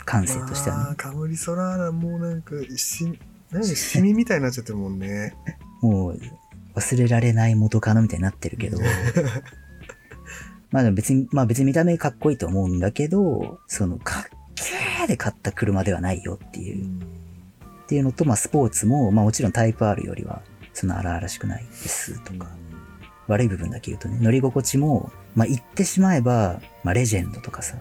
[0.06, 0.95] 感性としてはね。
[0.97, 3.17] カムリソラーラもうなんか、し、
[3.52, 3.63] 何？
[3.65, 5.34] シミみたいになっちゃってるもんね。
[5.82, 6.19] もう
[6.76, 8.78] 忘れられない元カノみたいになってるけど。
[10.71, 14.23] まあ別に、まあ別に見た目かっこいいと思うんだけど、そのかっ
[14.55, 16.88] けーで買った車ではないよっていうう。
[16.88, 16.99] ん
[17.84, 20.41] っていうのと、まあスポーツも、まあもちろんタイプ R よりは、
[20.73, 22.47] そんな荒々しくないですとか。
[23.27, 27.77] 悪い部分だけ言うとね、乗り心地も、まあ言ってしまえば、まあレジェンドとかさ、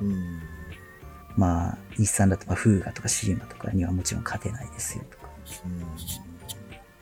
[0.00, 0.40] うん。
[1.36, 5.28] まあ日産だとまあフーガとかシーマとかにはもちろん勝てないですよとか。
[5.66, 5.86] うんま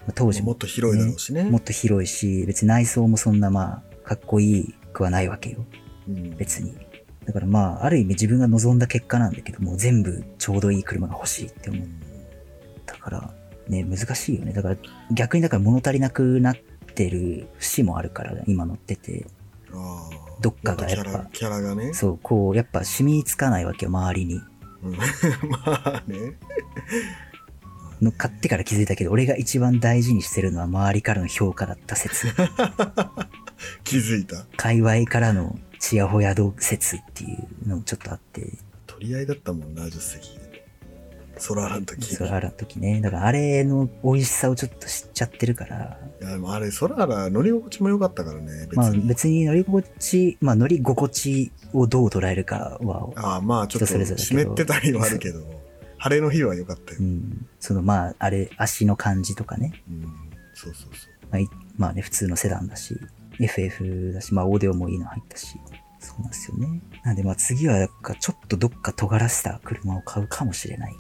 [0.09, 1.45] あ当時ももっと広いだろうしね。
[1.45, 5.65] もっと広いし、別に内装もそんなまあ、かっこいいくはないわけよ。
[6.09, 6.77] うん別に。
[7.25, 11.87] だからまあ、ある意味自分が望んだ結果なんだけども、全部ちょうどいい車が欲しいって思っ
[12.87, 13.35] たから、
[13.69, 14.53] ね、難しいよね。
[14.53, 14.77] だから
[15.13, 16.57] 逆にだから物足りなくなっ
[16.95, 19.27] てる節もあるから、今乗ってて。
[20.41, 21.93] どっかがやっぱキャラ、キャラがね。
[21.93, 24.41] そう、こう、やっぱ染みつかないわけよ、周りに。
[24.83, 25.03] うん ま
[25.67, 26.39] あね。
[28.01, 32.29] の買ってから気づいたけど、俺が一番大事にしてるのは周りからの評価だった説。
[33.85, 34.47] 気づいた。
[34.57, 40.39] 界隈からのチヤホヤ度説っていうのもちょっとあって、取り合いだったもんな、助手席。
[41.39, 42.15] ソラーラの時。
[42.15, 43.01] ソラーラの時ね。
[43.01, 48.77] だからあれの美味しさをちょっと知っちゃってるから、いや、でもあれ、ソラーラ乗り心地も良かったからね、別に。
[48.77, 55.41] まあ別に乗り心地、まあ乗り心地をどう捉えるかは、ああ、まあちょっと湿ってたりはあるけど、
[55.99, 57.03] 晴れの日は良かったよう。
[57.05, 59.83] ん、そのまああれ、足の感じとかね。
[59.89, 60.03] うん、
[60.55, 61.19] そうそうそう。
[61.31, 62.97] まあ、いまあね、普通のセダンだし、
[63.41, 65.59] FF だし、まあオーディオもいいの入ったし。
[66.01, 66.81] そうなんですよね。
[67.05, 70.97] なんでまあ次はなんかちょっとどっか尖らせた車を買うかもしれない。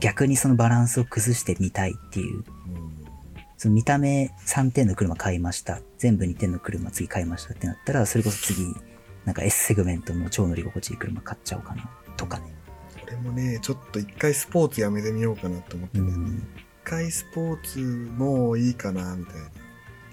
[0.00, 2.36] 逆にそのバランスを崩してみたいっていう。
[2.36, 2.92] うん
[3.62, 5.78] その見た目3点の車買いました。
[5.96, 8.74] 全部2点の車次買いましたってなったら、それこそ次、
[9.24, 11.88] なんか S セグメントの超乗り心地いい車買っちゃおうかな。
[12.16, 12.52] とかね。
[13.04, 16.08] 俺もね、ちょっと一回スポーツやめてみようかなと思ってね。
[16.08, 16.26] うん。
[16.26, 19.42] 一回スポーツもいいかな、みたいな。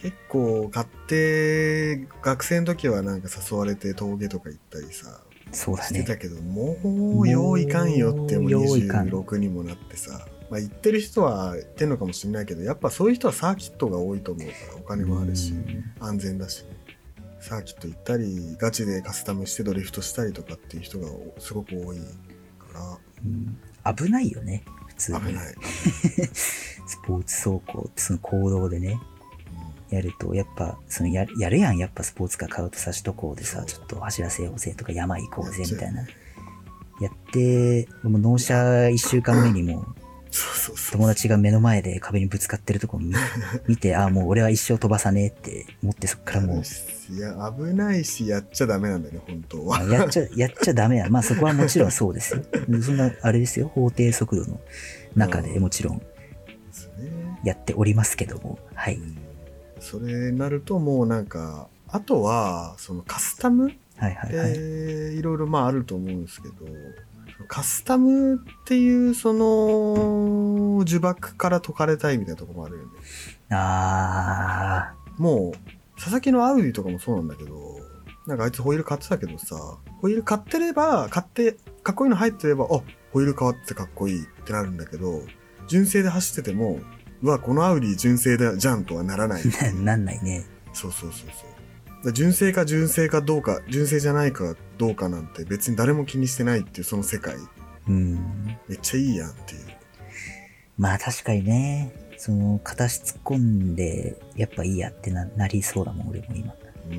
[0.01, 5.87] 結構買って、学生の時はなんか誘われて峠とか行ったりさ、そうだね。
[5.87, 6.77] してたけど、も
[7.23, 16.69] うよういかんよってもうもうよういかん26にもなってさ、まあ行ってる人は行ってんのかもしれないけど、やっぱそういう人はサーキットが多いと思うから、お金もあるし、うん安全だしね。
[17.41, 21.07] サーキット行ったり、ガチでカスタムしてドリフトしたりとかっていう人が
[21.39, 21.99] すごく多い
[22.59, 23.57] かうん
[23.95, 24.63] 危ないよね。
[24.87, 25.27] 普通ら、に。
[25.27, 25.55] 危ない。
[26.33, 29.18] スポーツ走行その行動でね、う
[29.89, 36.01] やると、やっぱ、そのややるやん、やっぱスポーツカー買うとさ、首都高でさ、ちょっと走らせようぜとか山行こうぜみたいな。
[36.01, 39.85] やって、もう納車一週間目にも。
[40.91, 43.13] 友達が目の前で壁にぶつかってるとこ見
[43.67, 49.79] 見て、ああ、もう俺は一生飛ばさねえって思ってそっからもう、いや、危ないし、やっちゃダメなんだよね、本当は。
[49.79, 51.09] あやっちゃ、やっちゃダメや。
[51.09, 52.43] まあそこはもちろんそうですよ。
[52.83, 54.59] そんな、あれですよ、法定速度の
[55.15, 56.01] 中でもちろん。
[57.43, 58.99] やっておりますけども、はい。
[59.79, 66.55] それになるともうなんか、あとは、そのカスタムはいろいろまああると思うんですけど、
[67.47, 72.89] カスタムっていうその呪縛から解かれたいみたいなところもあるよね。
[73.51, 75.53] あもう、
[75.95, 77.79] 佐々木のアウディとかもそうなんだけど、
[78.27, 79.55] なんかあいつホイール買ってたけどさ、
[80.01, 82.83] ホイール買ってれば、買って、かっこいいの入ってれば、あ、ホ
[83.15, 85.23] イール変わってかっこいいってなるんだけど、
[85.67, 86.79] 純正で走ってても、
[87.21, 89.41] うわ、このアウディ純正だじゃんとはならない。
[89.43, 90.45] ー、ななんないね。
[90.73, 91.29] そうそうそう
[92.03, 92.13] そう。
[92.13, 97.35] 純正か純正かどうか、純正じゃないかどうかなんて別に誰も気にしてないっていうその世界、
[97.87, 98.15] うん。
[98.67, 99.61] めっちゃいいやんっていう。
[100.77, 106.53] まあ確かにね、その、形突っ込んで、やっぱいいやってななりそうだもん、俺も今。
[106.89, 106.97] うん。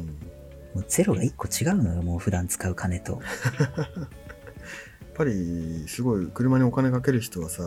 [0.74, 3.20] もうゼロが一個違うのよ、もう普段使う金と。
[5.10, 7.64] やっぱりすごい車にお金かける人はさ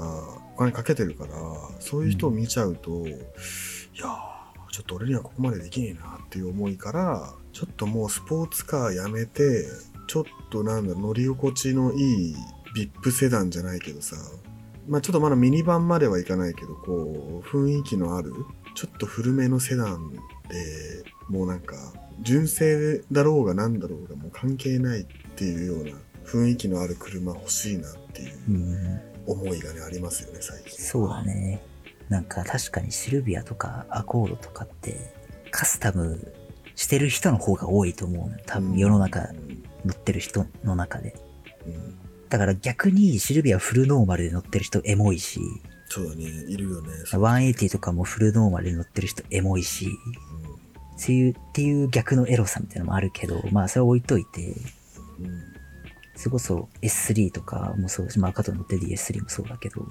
[0.56, 1.34] お金かけてるから
[1.80, 9.66] そういう人を見ちゃうと、いやーちょっと俺にはここまでできねえなっていう思いからちょっともうスポーツカーやめて
[10.08, 12.36] ちょっとなんだ乗り心地のいい
[12.76, 14.16] VIP セダンじゃないけどさ
[14.88, 18.34] まあちょっとまだミニバンまではいかないけどこう雰囲気のある
[18.74, 20.20] ちょっと古めのセダンで
[21.30, 21.76] もうなんか
[22.22, 29.02] 純正だろうがなんだろうがもう関係ないっていうような雰囲気のある車欲しいなっていううん。
[29.26, 30.78] 思いがねありますよね最近。
[30.78, 31.62] そうだね。
[32.10, 35.14] なんか確かにシルビアとかアコードとかって、
[35.52, 36.34] カスタム
[36.76, 38.38] してる人の方が多いと思うの。
[38.46, 41.16] 多分世の中うん乗ってる人の中で。
[41.66, 41.98] うん。
[42.30, 45.40] だから逆にシルビアフルノーマルで乗ってる人エモいし、
[45.90, 46.24] そうだね。
[46.24, 46.90] いるよね。
[47.06, 49.90] そう180とかもフルノーマルで乗ってる人エモいし、う
[51.00, 54.46] そういう、っていう逆のエロさみたいなのもあるけど、まあそれは置いといて、ん
[55.26, 55.53] うん
[56.16, 59.90] それこそ S3 とかもそうだし、まあ赤と乗ってる DS3 もそうだけど、うん。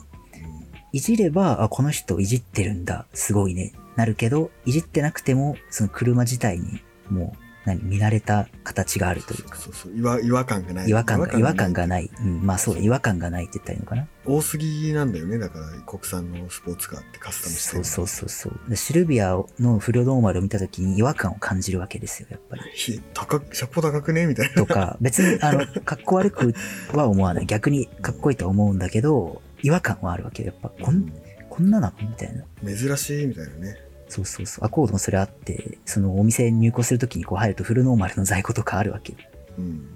[0.92, 12.10] いじれば、あ、この人いじってるんだ、すごいね、なるけど、いじってなくても、その車自体に、もう、何、見慣れた形があるというか、そうそう違和違和感がない違和感が、違和感がいない。
[12.20, 14.08] うん、まあそうだ、違和感がないって言ったらいいのかな。
[14.24, 18.70] 多すぎなんだよねだから国産のスポーツカーってカスタムしてるそうそうそうそう。
[18.70, 22.62] でシルビアのフルノーマルを見たときに違和感を感じるわけですよ、やっぱり。
[22.74, 24.26] ひ高く車高高くね？
[24.26, 26.54] みたいなとか、別に、あの、 かっこ悪く
[26.92, 27.46] は思わない。
[27.46, 30.52] 逆にかっこいいとは思うんだけど、違和感はあるわけよ。
[30.62, 31.12] やっぱ、こん、
[31.50, 32.08] こんななの？
[32.08, 32.44] みたいな。
[32.76, 33.76] 珍しいみたいなね
[34.12, 34.64] そうそうそう。
[34.64, 39.18] アコードもそれあって、そのお店に入庫するときにこう入るとフルノーマルの在庫とかあるわけよ。
[39.58, 39.88] うん、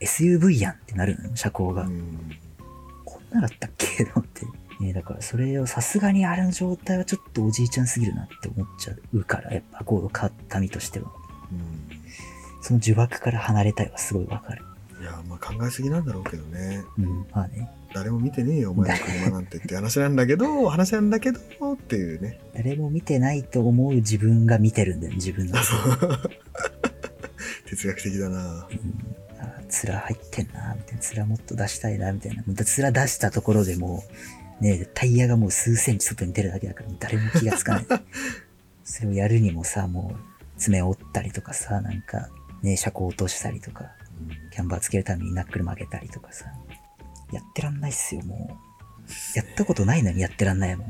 [0.00, 1.30] SUV やんってなるの？
[1.30, 1.84] よ、車高が。
[1.84, 2.36] うん、
[3.04, 4.04] こんなだったっけ？
[4.04, 4.46] と思って。
[4.80, 11.10] ねだからそれをさすがにあれの状態はちょっとおじいちゃんすぎるなって思っちゃうから、やっぱアコード買った身としては。
[11.52, 11.94] うん
[12.60, 14.62] その呪縛から離れたいはすごいわかる。
[15.00, 17.70] いやまあ考えすぎなんだろうけどねうん、まあね。
[17.94, 21.38] 誰も見てねえよお前の車なんてって話なんだけど 話なんだけど
[21.74, 25.54] っていうね誰も見てないと思う自分が見てるんだよ、自分の。
[27.66, 31.24] 哲学的だなうん、あ面入ってんな、みたいな。
[31.24, 32.44] 面もっと出したいな、みたいな。
[32.46, 32.64] 面出
[33.08, 34.04] したところでも
[34.60, 37.86] う、ね、タイヤがもう数センチ外に出るだけだから、誰も気がつかない。
[38.84, 40.18] それをやるにもさ、もう、
[40.58, 42.28] 爪を折ったりとかさ、なんか、
[42.62, 43.90] ね、車高落としたりとか、
[44.52, 46.46] キャンバーつけるためにナックル曲げたりとかさ。
[47.34, 48.64] やってらんないっすよ、もう。
[49.36, 50.88] やったことないのにやってらんないもん。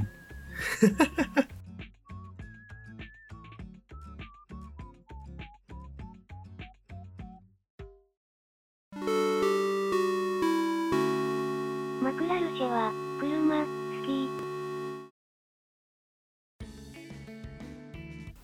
[12.03, 13.67] マクラルシェは車好
[14.05, 14.29] き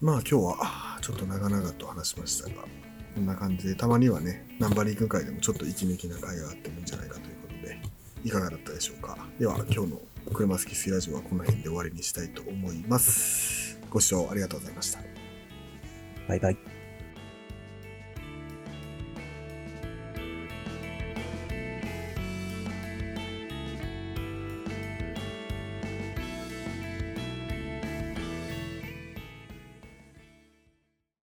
[0.01, 2.63] まあ今日はちょっと長々と話しましたが
[3.15, 7.50] こんな感じでたまにはねナンバリング会でもちょっと息抜きな会があってもいいんじゃないかということ
[8.25, 9.17] いかがだったでしょうか？
[9.39, 10.01] では今日の
[10.35, 13.81] 車好きスラジオはこの辺で終わりにしたいと思います。
[13.89, 15.01] ご視聴ありがとうございました。
[16.29, 16.80] バイバイ。